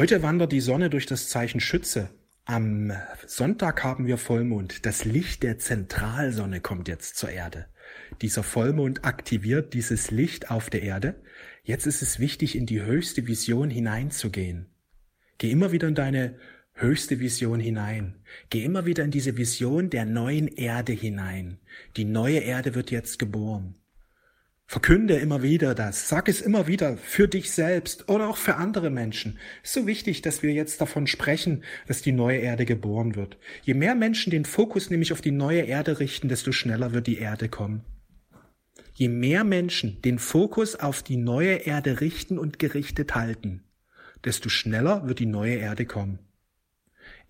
Heute 0.00 0.22
wandert 0.22 0.50
die 0.50 0.62
Sonne 0.62 0.88
durch 0.88 1.04
das 1.04 1.28
Zeichen 1.28 1.60
Schütze. 1.60 2.08
Am 2.46 2.90
Sonntag 3.26 3.84
haben 3.84 4.06
wir 4.06 4.16
Vollmond. 4.16 4.86
Das 4.86 5.04
Licht 5.04 5.42
der 5.42 5.58
Zentralsonne 5.58 6.62
kommt 6.62 6.88
jetzt 6.88 7.18
zur 7.18 7.28
Erde. 7.28 7.66
Dieser 8.22 8.42
Vollmond 8.42 9.04
aktiviert 9.04 9.74
dieses 9.74 10.10
Licht 10.10 10.50
auf 10.50 10.70
der 10.70 10.80
Erde. 10.84 11.16
Jetzt 11.64 11.84
ist 11.84 12.00
es 12.00 12.18
wichtig, 12.18 12.56
in 12.56 12.64
die 12.64 12.80
höchste 12.80 13.26
Vision 13.26 13.68
hineinzugehen. 13.68 14.70
Geh 15.36 15.50
immer 15.50 15.70
wieder 15.70 15.88
in 15.88 15.94
deine 15.94 16.38
höchste 16.72 17.20
Vision 17.20 17.60
hinein. 17.60 18.24
Geh 18.48 18.64
immer 18.64 18.86
wieder 18.86 19.04
in 19.04 19.10
diese 19.10 19.36
Vision 19.36 19.90
der 19.90 20.06
neuen 20.06 20.48
Erde 20.48 20.94
hinein. 20.94 21.58
Die 21.98 22.06
neue 22.06 22.38
Erde 22.38 22.74
wird 22.74 22.90
jetzt 22.90 23.18
geboren. 23.18 23.74
Verkünde 24.70 25.16
immer 25.16 25.42
wieder 25.42 25.74
das. 25.74 26.08
Sag 26.08 26.28
es 26.28 26.40
immer 26.40 26.68
wieder 26.68 26.96
für 26.96 27.26
dich 27.26 27.50
selbst 27.50 28.08
oder 28.08 28.28
auch 28.28 28.36
für 28.36 28.54
andere 28.54 28.88
Menschen. 28.88 29.36
ist 29.64 29.72
so 29.72 29.84
wichtig, 29.84 30.22
dass 30.22 30.44
wir 30.44 30.52
jetzt 30.52 30.80
davon 30.80 31.08
sprechen, 31.08 31.64
dass 31.88 32.02
die 32.02 32.12
neue 32.12 32.38
Erde 32.38 32.66
geboren 32.66 33.16
wird. 33.16 33.36
Je 33.64 33.74
mehr 33.74 33.96
Menschen 33.96 34.30
den 34.30 34.44
Fokus 34.44 34.88
nämlich 34.88 35.12
auf 35.12 35.22
die 35.22 35.32
neue 35.32 35.62
Erde 35.62 35.98
richten, 35.98 36.28
desto 36.28 36.52
schneller 36.52 36.92
wird 36.92 37.08
die 37.08 37.18
Erde 37.18 37.48
kommen. 37.48 37.84
Je 38.94 39.08
mehr 39.08 39.42
Menschen 39.42 40.00
den 40.02 40.20
Fokus 40.20 40.76
auf 40.76 41.02
die 41.02 41.16
neue 41.16 41.54
Erde 41.66 42.00
richten 42.00 42.38
und 42.38 42.60
gerichtet 42.60 43.16
halten, 43.16 43.64
desto 44.24 44.50
schneller 44.50 45.08
wird 45.08 45.18
die 45.18 45.26
neue 45.26 45.56
Erde 45.56 45.84
kommen. 45.84 46.20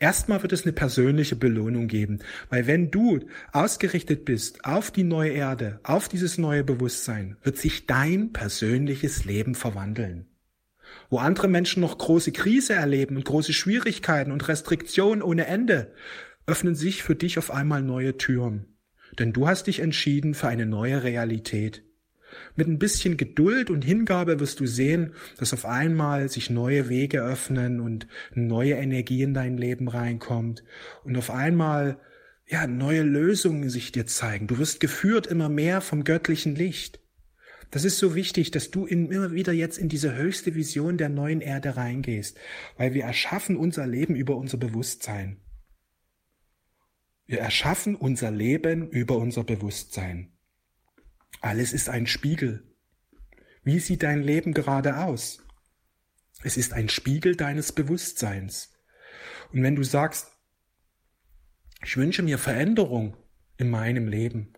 Erstmal 0.02 0.40
wird 0.40 0.54
es 0.54 0.62
eine 0.62 0.72
persönliche 0.72 1.36
Belohnung 1.36 1.86
geben, 1.86 2.20
weil 2.48 2.66
wenn 2.66 2.90
du 2.90 3.20
ausgerichtet 3.52 4.24
bist 4.24 4.64
auf 4.64 4.90
die 4.90 5.04
neue 5.04 5.32
Erde, 5.32 5.78
auf 5.82 6.08
dieses 6.08 6.38
neue 6.38 6.64
Bewusstsein, 6.64 7.36
wird 7.42 7.58
sich 7.58 7.86
dein 7.86 8.32
persönliches 8.32 9.26
Leben 9.26 9.54
verwandeln. 9.54 10.26
Wo 11.10 11.18
andere 11.18 11.48
Menschen 11.48 11.82
noch 11.82 11.98
große 11.98 12.32
Krise 12.32 12.72
erleben 12.72 13.16
und 13.16 13.26
große 13.26 13.52
Schwierigkeiten 13.52 14.32
und 14.32 14.48
Restriktionen 14.48 15.22
ohne 15.22 15.46
Ende, 15.46 15.92
öffnen 16.46 16.74
sich 16.74 17.02
für 17.02 17.14
dich 17.14 17.36
auf 17.36 17.50
einmal 17.50 17.82
neue 17.82 18.16
Türen. 18.16 18.78
Denn 19.18 19.34
du 19.34 19.48
hast 19.48 19.66
dich 19.66 19.80
entschieden 19.80 20.32
für 20.32 20.48
eine 20.48 20.64
neue 20.64 21.02
Realität. 21.02 21.84
Mit 22.56 22.68
ein 22.68 22.78
bisschen 22.78 23.16
Geduld 23.16 23.70
und 23.70 23.84
Hingabe 23.84 24.40
wirst 24.40 24.60
du 24.60 24.66
sehen, 24.66 25.14
dass 25.38 25.52
auf 25.52 25.64
einmal 25.66 26.28
sich 26.28 26.50
neue 26.50 26.88
Wege 26.88 27.22
öffnen 27.22 27.80
und 27.80 28.06
neue 28.34 28.74
Energie 28.74 29.22
in 29.22 29.34
dein 29.34 29.56
Leben 29.56 29.88
reinkommt 29.88 30.64
und 31.04 31.16
auf 31.16 31.30
einmal 31.30 31.98
ja, 32.46 32.66
neue 32.66 33.02
Lösungen 33.02 33.70
sich 33.70 33.92
dir 33.92 34.06
zeigen. 34.06 34.48
Du 34.48 34.58
wirst 34.58 34.80
geführt 34.80 35.26
immer 35.26 35.48
mehr 35.48 35.80
vom 35.80 36.04
göttlichen 36.04 36.54
Licht. 36.56 37.00
Das 37.70 37.84
ist 37.84 37.98
so 37.98 38.16
wichtig, 38.16 38.50
dass 38.50 38.72
du 38.72 38.84
immer 38.86 39.30
wieder 39.30 39.52
jetzt 39.52 39.78
in 39.78 39.88
diese 39.88 40.16
höchste 40.16 40.56
Vision 40.56 40.98
der 40.98 41.08
neuen 41.08 41.40
Erde 41.40 41.76
reingehst, 41.76 42.36
weil 42.76 42.94
wir 42.94 43.04
erschaffen 43.04 43.56
unser 43.56 43.86
Leben 43.86 44.16
über 44.16 44.36
unser 44.36 44.56
Bewusstsein. 44.56 45.40
Wir 47.26 47.38
erschaffen 47.38 47.94
unser 47.94 48.32
Leben 48.32 48.88
über 48.88 49.16
unser 49.16 49.44
Bewusstsein. 49.44 50.32
Alles 51.40 51.72
ist 51.72 51.88
ein 51.88 52.06
Spiegel. 52.06 52.62
Wie 53.62 53.78
sieht 53.78 54.02
dein 54.02 54.22
Leben 54.22 54.52
gerade 54.52 54.98
aus? 54.98 55.42
Es 56.42 56.56
ist 56.56 56.72
ein 56.72 56.88
Spiegel 56.88 57.36
deines 57.36 57.72
Bewusstseins. 57.72 58.72
Und 59.52 59.62
wenn 59.62 59.76
du 59.76 59.82
sagst, 59.82 60.32
ich 61.82 61.96
wünsche 61.96 62.22
mir 62.22 62.38
Veränderung 62.38 63.16
in 63.56 63.70
meinem 63.70 64.08
Leben, 64.08 64.52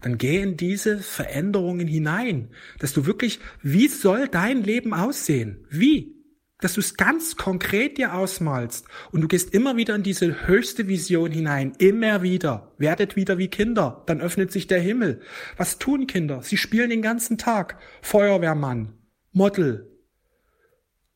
dann 0.00 0.16
geh 0.16 0.40
in 0.40 0.56
diese 0.56 0.98
Veränderungen 0.98 1.86
hinein, 1.86 2.54
dass 2.78 2.92
du 2.92 3.04
wirklich, 3.06 3.40
wie 3.62 3.88
soll 3.88 4.28
dein 4.28 4.62
Leben 4.62 4.94
aussehen? 4.94 5.66
Wie? 5.70 6.21
Dass 6.62 6.74
du 6.74 6.80
es 6.80 6.96
ganz 6.96 7.36
konkret 7.36 7.98
dir 7.98 8.14
ausmalst 8.14 8.86
und 9.10 9.20
du 9.20 9.28
gehst 9.28 9.52
immer 9.52 9.76
wieder 9.76 9.94
in 9.94 10.02
diese 10.02 10.46
höchste 10.46 10.88
Vision 10.88 11.30
hinein, 11.30 11.72
immer 11.78 12.22
wieder, 12.22 12.72
werdet 12.78 13.16
wieder 13.16 13.36
wie 13.36 13.48
Kinder, 13.48 14.02
dann 14.06 14.20
öffnet 14.20 14.52
sich 14.52 14.68
der 14.68 14.80
Himmel. 14.80 15.20
Was 15.56 15.78
tun 15.78 16.06
Kinder? 16.06 16.42
Sie 16.42 16.56
spielen 16.56 16.90
den 16.90 17.02
ganzen 17.02 17.36
Tag. 17.36 17.78
Feuerwehrmann, 18.00 18.94
Model, 19.32 19.90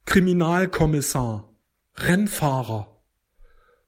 Kriminalkommissar, 0.05 1.55
Rennfahrer. 1.97 3.03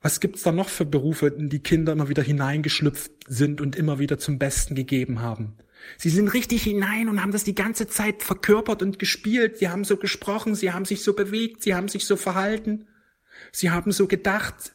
Was 0.00 0.20
gibt's 0.20 0.44
da 0.44 0.52
noch 0.52 0.68
für 0.68 0.84
Berufe, 0.84 1.26
in 1.26 1.48
die 1.48 1.62
Kinder 1.62 1.92
immer 1.92 2.08
wieder 2.08 2.22
hineingeschlüpft 2.22 3.10
sind 3.26 3.60
und 3.60 3.74
immer 3.74 3.98
wieder 3.98 4.18
zum 4.18 4.38
Besten 4.38 4.76
gegeben 4.76 5.20
haben? 5.20 5.56
Sie 5.97 6.11
sind 6.11 6.28
richtig 6.28 6.62
hinein 6.62 7.09
und 7.09 7.22
haben 7.22 7.33
das 7.33 7.44
die 7.44 7.55
ganze 7.55 7.87
Zeit 7.87 8.22
verkörpert 8.22 8.83
und 8.83 8.99
gespielt. 8.99 9.59
Sie 9.59 9.69
haben 9.69 9.84
so 9.84 9.97
gesprochen, 9.97 10.55
sie 10.55 10.72
haben 10.72 10.84
sich 10.84 11.03
so 11.03 11.15
bewegt, 11.15 11.62
sie 11.62 11.75
haben 11.75 11.89
sich 11.89 12.05
so 12.06 12.16
verhalten, 12.16 12.87
sie 13.53 13.71
haben 13.71 13.93
so 13.93 14.06
gedacht. 14.06 14.75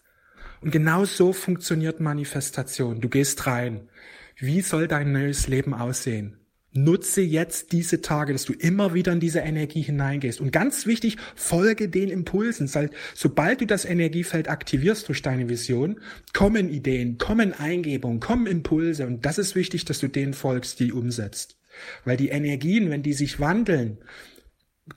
Und 0.62 0.72
genau 0.72 1.06
so 1.06 1.34
funktioniert 1.34 2.00
Manifestation. 2.00 3.02
Du 3.02 3.10
gehst 3.10 3.46
rein. 3.48 3.90
Wie 4.38 4.62
soll 4.62 4.88
dein 4.88 5.12
neues 5.12 5.48
Leben 5.48 5.74
aussehen? 5.74 6.43
Nutze 6.74 7.22
jetzt 7.22 7.72
diese 7.72 8.02
Tage, 8.02 8.34
dass 8.34 8.46
du 8.46 8.54
immer 8.54 8.94
wieder 8.94 9.12
in 9.14 9.20
diese 9.20 9.40
Energie 9.40 9.82
hineingehst. 9.82 10.42
Und 10.42 10.52
ganz 10.52 10.86
wichtig, 10.86 11.18
folge 11.36 11.88
den 11.88 12.10
Impulsen. 12.10 12.70
Sobald 13.14 13.62
du 13.62 13.66
das 13.66 13.86
Energiefeld 13.86 14.50
aktivierst 14.50 15.08
durch 15.08 15.22
deine 15.22 15.50
Vision, 15.50 16.00
kommen 16.34 16.70
Ideen, 16.70 17.18
kommen 17.18 17.54
Eingebungen, 17.54 18.20
kommen 18.20 18.48
Impulse. 18.48 19.06
Und 19.06 19.26
das 19.26 19.38
ist 19.38 19.56
wichtig, 19.56 19.86
dass 19.86 20.00
du 20.00 20.08
denen 20.08 20.34
folgst, 20.34 20.80
die 20.80 20.92
umsetzt. 20.92 21.58
Weil 22.06 22.18
die 22.18 22.30
Energien, 22.30 22.90
wenn 22.90 23.04
die 23.04 23.14
sich 23.14 23.40
wandeln, 23.40 24.00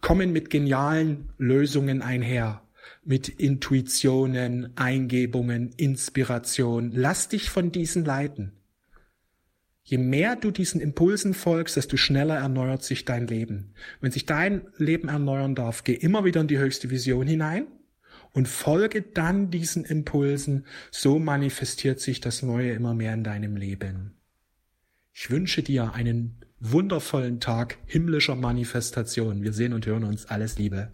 kommen 0.00 0.32
mit 0.32 0.50
genialen 0.50 1.28
Lösungen 1.38 2.03
einher 2.03 2.62
mit 3.06 3.28
Intuitionen, 3.28 4.76
Eingebungen, 4.76 5.70
Inspiration. 5.76 6.91
Lass 6.93 7.28
dich 7.28 7.50
von 7.50 7.70
diesen 7.70 8.04
leiten. 8.04 8.53
Je 9.88 9.98
mehr 9.98 10.34
du 10.34 10.50
diesen 10.50 10.80
Impulsen 10.80 11.32
folgst, 11.32 11.76
desto 11.76 11.97
schneller 11.97 12.34
erneuert 12.34 12.82
sich 12.82 13.04
dein 13.04 13.28
Leben. 13.28 13.72
Wenn 14.00 14.10
sich 14.10 14.26
dein 14.26 14.62
Leben 14.78 15.08
erneuern 15.08 15.54
darf, 15.54 15.84
geh 15.84 15.94
immer 15.94 16.24
wieder 16.24 16.41
in 16.41 16.48
die 16.48 16.58
höchste 16.58 16.91
Vision 16.91 17.28
hinein 17.28 17.69
und 18.32 18.48
folge 18.48 19.02
dann 19.02 19.52
diesen 19.52 19.84
Impulsen. 19.84 20.66
So 20.91 21.20
manifestiert 21.20 22.00
sich 22.00 22.20
das 22.20 22.42
Neue 22.42 22.72
immer 22.72 22.94
mehr 22.94 23.14
in 23.14 23.22
deinem 23.22 23.56
Leben. 23.56 24.16
Ich 25.14 25.30
wünsche 25.30 25.62
dir 25.62 25.94
einen 25.94 26.44
wundervollen 26.58 27.38
Tag 27.38 27.78
himmlischer 27.86 28.34
Manifestation. 28.34 29.44
Wir 29.44 29.52
sehen 29.52 29.72
und 29.72 29.86
hören 29.86 30.02
uns. 30.02 30.26
Alles 30.26 30.58
Liebe. 30.58 30.91